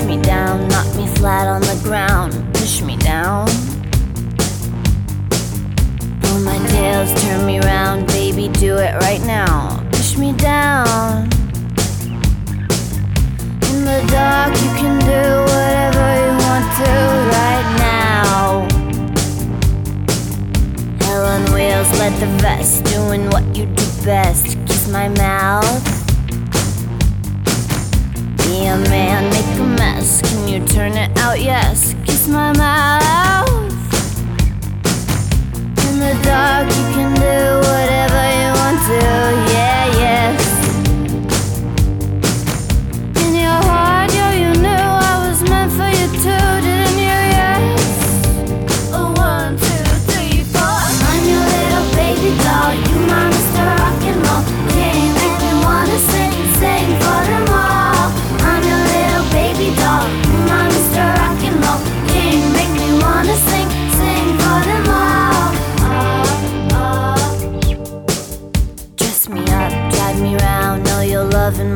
[0.00, 2.32] Push me down, knock me flat on the ground.
[2.54, 3.46] Push me down.
[6.22, 9.84] Pull my tails, turn me round, baby, do it right now.
[9.92, 11.24] Push me down.
[13.68, 16.92] In the dark, you can do whatever you want to
[17.36, 18.66] right now.
[21.04, 24.56] Hell wheels, let the vest doing what you do best.
[24.66, 25.84] Kiss my mouth.
[28.38, 29.39] Be a man
[30.00, 30.22] mess.
[30.22, 31.40] Can you turn it out?
[31.40, 31.94] Yes.
[32.04, 33.48] Kiss my mouth.
[35.86, 37.69] In the dark, you can do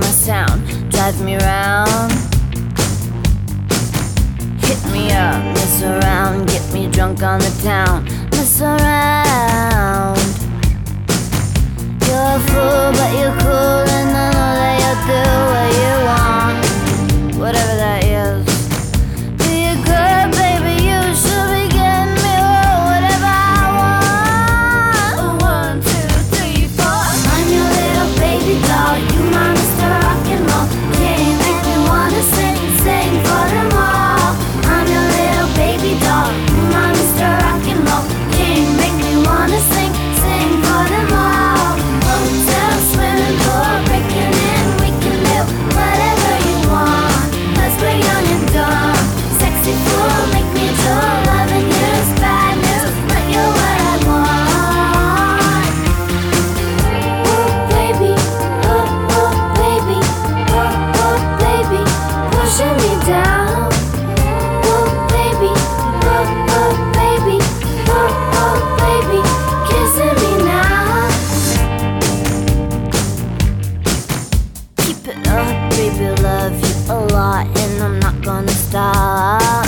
[0.05, 0.61] my sound.
[0.91, 2.13] Drive me round.
[4.67, 8.05] Hit me up, mess around, get me drunk on the town.
[8.31, 8.94] Mess around.
[75.17, 79.67] It baby, love you a lot, and I'm not gonna stop.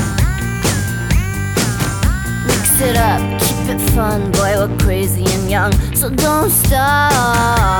[2.46, 7.75] Mix it up, keep it fun, boy, we're crazy and young, so don't stop.